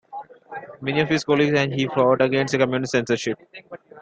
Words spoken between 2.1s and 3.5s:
against the Communist censorship.